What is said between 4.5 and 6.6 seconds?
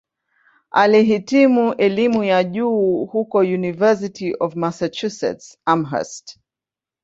Massachusetts-Amherst".